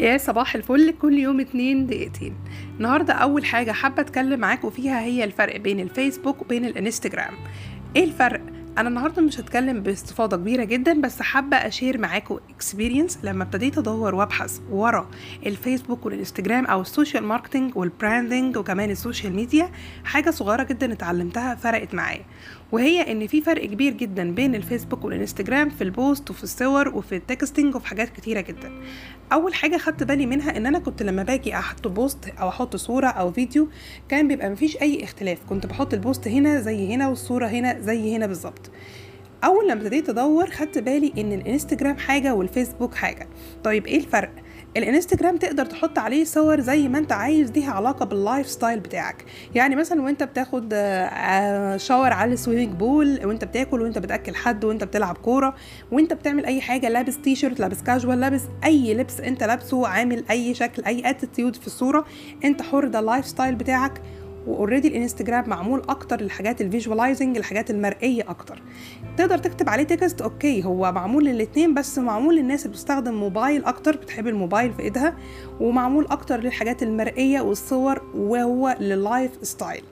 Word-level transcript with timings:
يا 0.00 0.18
صباح 0.18 0.54
الفل 0.54 0.90
كل 0.90 1.18
يوم 1.18 1.40
اتنين 1.40 1.86
دقيقتين 1.86 2.34
النهاردة 2.76 3.14
أول 3.14 3.44
حاجة 3.44 3.72
حابة 3.72 4.02
أتكلم 4.02 4.40
معاكم 4.40 4.70
فيها 4.70 5.00
هي 5.00 5.24
الفرق 5.24 5.56
بين 5.56 5.80
الفيسبوك 5.80 6.42
وبين 6.42 6.64
الإنستجرام 6.64 7.34
إيه 7.96 8.04
الفرق؟ 8.04 8.40
أنا 8.80 8.88
النهاردة 8.88 9.22
مش 9.22 9.40
هتكلم 9.40 9.80
باستفاضة 9.82 10.36
كبيرة 10.36 10.64
جدا 10.64 11.00
بس 11.00 11.22
حابة 11.22 11.56
أشير 11.56 11.98
معاكم 11.98 12.38
experience 12.54 13.18
لما 13.22 13.44
ابتديت 13.44 13.78
أدور 13.78 14.14
وأبحث 14.14 14.60
ورا 14.70 15.10
الفيسبوك 15.46 16.06
والإنستجرام 16.06 16.66
أو 16.66 16.80
ال 16.80 16.86
social 16.86 17.24
marketing 17.24 17.76
وال 17.76 17.92
branding 17.92 18.56
وكمان 18.56 18.90
ال 18.90 18.96
social 18.96 19.32
media. 19.32 19.70
حاجة 20.04 20.30
صغيرة 20.30 20.62
جدا 20.62 20.92
اتعلمتها 20.92 21.54
فرقت 21.54 21.94
معايا 21.94 22.24
وهي 22.72 23.12
إن 23.12 23.26
في 23.26 23.40
فرق 23.40 23.64
كبير 23.64 23.92
جدا 23.92 24.30
بين 24.34 24.54
الفيسبوك 24.54 25.04
والإنستجرام 25.04 25.68
في 25.70 25.84
ال 25.84 25.93
post 25.93 26.30
وفي 26.30 26.44
الصور 26.44 26.88
وفي 26.88 27.16
ال 27.16 27.23
texting 27.23 27.74
وفي 27.74 27.86
حاجات 27.86 28.08
كتيرة 28.08 28.40
جدا. 28.40 28.72
أول 29.32 29.54
حاجة 29.54 29.76
خدت 29.76 30.02
بالي 30.02 30.26
منها 30.26 30.56
إن 30.56 30.66
أنا 30.66 30.78
كنت 30.78 31.02
لما 31.02 31.22
باجي 31.22 31.54
أحط 31.58 31.88
post 31.88 32.28
أو 32.40 32.48
أحط 32.48 32.76
صورة 32.76 33.06
أو 33.06 33.32
فيديو 33.32 33.68
كان 34.08 34.28
بيبقى 34.28 34.50
مفيش 34.50 34.76
أي 34.76 35.04
اختلاف. 35.04 35.38
كنت 35.48 35.66
بحط 35.66 35.94
ال 35.94 36.01
post 36.01 36.28
هنا 36.28 36.60
زي 36.60 36.94
هنا 36.94 37.08
والصورة 37.08 37.46
هنا 37.46 37.80
زي 37.80 38.16
هنا 38.16 38.26
بالظبط. 38.26 38.69
أول 39.44 39.64
لما 39.64 39.72
ابتديت 39.80 40.08
أدور 40.08 40.50
خدت 40.50 40.78
بالي 40.78 41.12
إن 41.18 41.32
الإنستجرام 41.32 41.96
حاجة 41.96 42.34
والفيسبوك 42.34 42.94
حاجة. 42.94 43.28
طيب 43.64 43.86
إيه 43.86 43.96
الفرق؟ 43.98 44.30
الإنستجرام 44.76 45.36
تقدر 45.36 45.66
تحط 45.66 45.98
عليه 45.98 46.24
صور 46.24 46.60
زي 46.60 46.88
ما 46.88 46.98
أنت 46.98 47.12
عايز 47.12 47.50
ليها 47.52 47.72
علاقة 47.72 48.04
بال 48.04 48.18
life 48.18 48.46
style 48.46 48.80
بتاعك. 48.80 49.24
يعني 49.54 49.76
مثلا 49.76 50.02
وأنت 50.02 50.22
بتاخد 50.22 50.68
shower 51.76 52.12
على 52.12 52.32
ال 52.32 52.36
swimming 52.36 52.68
pool 52.68 53.20
وأنت 53.26 53.44
بتاكل 53.44 53.82
وأنت 53.82 53.98
بتأكل 53.98 54.34
حد 54.34 54.64
وأنت 54.64 54.84
بتلعب 54.84 55.16
كورة 55.16 55.54
وأنت 55.92 56.12
بتعمل 56.12 56.46
أي 56.46 56.60
حاجة 56.60 56.88
لابس 56.88 57.18
تي 57.18 57.36
شيرت 57.36 57.60
لابس 57.60 57.82
كاجوال 57.82 58.20
لابس 58.20 58.42
أي 58.64 58.94
لبس 58.94 59.20
أنت 59.20 59.42
لابسه 59.42 59.86
عامل 59.88 60.24
أي 60.30 60.54
شكل 60.54 60.84
أي 60.84 61.10
attitude 61.10 61.56
في 61.56 61.66
الصورة 61.66 62.04
أنت 62.44 62.62
حر 62.62 62.86
ده 62.88 62.98
ال 62.98 63.04
life 63.04 63.26
style 63.26 63.54
بتاعك. 63.54 64.02
و 64.46 64.51
already 64.51 64.88
الانستجرام 64.88 65.48
معمول 65.48 65.82
أكتر 65.88 66.20
للحاجات 66.20 66.60
ال 66.60 66.66
visualizing 66.66 67.36
الحاجات 67.36 67.70
المرئية 67.70 68.22
أكتر. 68.30 68.62
تقدر 69.16 69.38
تكتب 69.38 69.68
عليه 69.68 69.84
text 69.84 70.22
okay 70.22 70.64
هو 70.64 70.92
معمول 70.92 71.24
للاتنين 71.24 71.74
بس 71.74 71.98
معمول 71.98 72.36
للناس 72.36 72.62
اللي 72.62 72.72
بتستخدم 72.72 73.14
موبايل 73.14 73.64
أكتر 73.64 73.96
بتحب 73.96 74.26
الموبايل 74.26 74.72
في 74.72 74.82
إيدها 74.82 75.16
ومعمول 75.60 76.06
أكتر 76.10 76.40
للحاجات 76.40 76.82
المرئية 76.82 77.40
والصور 77.40 78.02
وهو 78.14 78.76
لل 78.80 78.97
life 78.97 79.30
style 79.42 79.82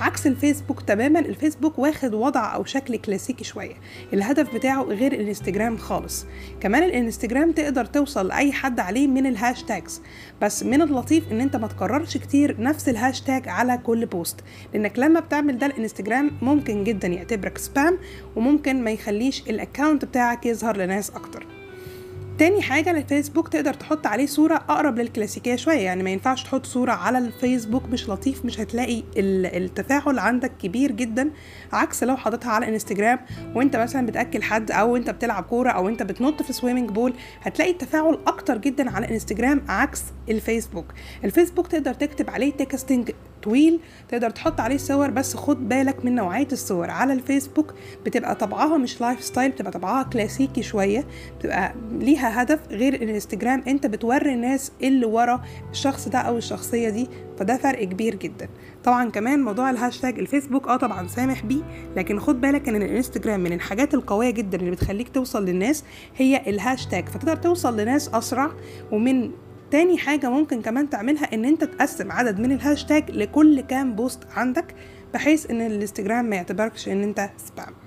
عكس 0.00 0.26
الفيسبوك 0.26 0.82
تماما 0.82 1.18
الفيسبوك 1.18 1.78
واخد 1.78 2.14
وضع 2.14 2.54
أو 2.54 2.64
شكل 2.64 2.96
كلاسيكي 2.96 3.44
شوية. 3.44 3.74
الهدف 4.12 4.54
بتاعه 4.54 4.82
غير 4.82 5.12
الإنستجرام 5.12 5.76
خالص. 5.76 6.26
كمان 6.60 6.82
الإنستجرام 6.82 7.52
تقدر 7.52 7.84
توصل 7.84 8.28
لأي 8.28 8.52
حد 8.52 8.80
عليه 8.80 9.06
من 9.06 9.26
ال 9.26 9.34
hashtags. 9.34 10.02
بس 10.42 10.62
من 10.62 10.82
اللطيف 10.82 11.32
إن 11.32 11.40
أنت 11.40 11.56
ما 11.56 11.66
تكررش 11.66 12.16
كتير 12.16 12.60
نفس 12.60 12.88
الهاشتاج 12.88 13.48
على 13.48 13.78
كل 13.78 14.06
post. 14.06 14.40
لأنك 14.74 14.98
لما 14.98 15.20
بتعمل 15.20 15.58
ده 15.58 15.66
الإنستجرام 15.66 16.30
ممكن 16.42 16.84
جدا 16.84 17.08
يعتبرك 17.08 17.58
spam 17.58 17.98
وممكن 18.36 18.84
ما 18.84 18.90
يخليش 18.90 19.40
ال 19.40 19.48
account 19.48 20.04
بتاعك 20.04 20.46
يظهر 20.46 20.76
لناس 20.76 21.10
أكتر. 21.10 21.51
تاني 22.38 22.62
حاجة 22.62 22.90
الفيسبوك 22.90 23.48
تقدر 23.48 23.74
تحط 23.74 24.06
عليه 24.06 24.26
صورة 24.26 24.54
أقرب 24.54 24.98
للكلاسيكية 24.98 25.56
شوية 25.56 25.78
يعني 25.78 26.02
ما 26.02 26.10
ينفعش 26.10 26.42
تحط 26.42 26.66
صورة 26.66 26.92
على 26.92 27.18
الفيسبوك 27.18 27.84
مش 27.88 28.08
لطيف 28.08 28.44
مش 28.44 28.60
هتلاقي 28.60 29.02
التفاعل 29.16 30.18
عندك 30.18 30.52
كبير 30.62 30.92
جدا 30.92 31.30
عكس 31.72 32.04
لو 32.04 32.16
حاططها 32.16 32.50
على 32.50 32.68
إنستجرام 32.68 33.18
وأنت 33.54 33.76
مثلا 33.76 34.06
بتأكل 34.06 34.42
حد 34.42 34.70
أو 34.70 34.96
أنت 34.96 35.10
بتلعب 35.10 35.42
كورة 35.42 35.70
أو 35.70 35.88
أنت 35.88 36.02
بتنط 36.02 36.42
في 36.42 36.52
swimming 36.52 36.90
pool 36.90 37.14
هتلاقي 37.42 37.70
التفاعل 37.70 38.18
أكتر 38.26 38.58
جدا 38.58 38.90
على 38.90 39.10
إنستجرام 39.10 39.62
عكس 39.68 40.02
الفيسبوك. 40.28 40.86
الفيسبوك 41.24 41.66
تقدر 41.66 41.94
تكتب 41.94 42.30
عليه 42.30 42.52
texting 42.52 43.10
طويل 43.42 43.80
تقدر 44.08 44.30
تحط 44.30 44.60
عليه 44.60 44.76
صور 44.76 45.10
بس 45.10 45.36
خد 45.36 45.68
بالك 45.68 46.04
من 46.04 46.14
نوعية 46.14 46.48
الصور. 46.52 46.90
على 46.90 47.12
الفيسبوك 47.12 47.74
بتبقى 48.06 48.34
طبعها 48.34 48.76
مش 48.76 49.00
life 49.00 49.24
style 49.24 49.50
بتبقى 49.50 49.72
طبعها 49.72 50.02
كلاسيكي 50.02 50.62
شوية. 50.62 51.04
بتبقى 51.38 51.74
ليها 51.92 52.42
هدف 52.42 52.60
غير 52.70 52.94
الانستجرام. 52.94 53.62
انت 53.68 53.86
بتوري 53.86 54.34
الناس 54.34 54.72
اللي 54.82 55.06
ورا 55.06 55.42
الشخص 55.70 56.08
ده 56.08 56.18
أو 56.18 56.36
الشخصية 56.36 56.88
دي 56.88 57.08
فده 57.38 57.56
فرق 57.56 57.84
كبير 57.84 58.14
جدا. 58.14 58.48
طبعا 58.84 59.10
كمان 59.10 59.42
موضوع 59.42 59.70
الهاشتاج 59.70 60.18
الفيسبوك 60.18 60.68
آه 60.68 60.76
طبعا 60.76 61.08
سامح 61.08 61.44
بيه 61.44 61.62
لكن 61.96 62.18
خد 62.18 62.40
بالك 62.40 62.68
إن 62.68 62.76
الانستجرام 62.76 63.40
من 63.40 63.52
الحاجات 63.52 63.94
القوية 63.94 64.30
جدا 64.30 64.58
اللي 64.58 64.70
بتخليك 64.70 65.08
توصل 65.08 65.44
للناس 65.44 65.84
هي 66.16 66.42
الهاشتاج 66.46 67.08
فتقدر 67.08 67.36
توصل 67.36 67.80
لناس 67.80 68.08
أسرع 68.14 68.50
ومن 68.92 69.30
تاني 69.72 69.98
حاجة 69.98 70.30
ممكن 70.30 70.62
كمان 70.62 70.90
تعملها 70.90 71.34
إن 71.34 71.44
أنت 71.44 71.64
تقسم 71.64 72.12
عدد 72.12 72.40
من 72.40 72.52
الهاشتاج 72.52 73.10
لكل 73.10 73.60
كام 73.60 73.94
post 73.94 74.20
عندك 74.36 74.74
بحيث 75.14 75.50
إن 75.50 75.60
الإنستجرام 75.60 76.24
ما 76.24 76.36
يعتبركش 76.36 76.88
إن 76.88 77.02
أنت 77.02 77.30
spam 77.36 77.81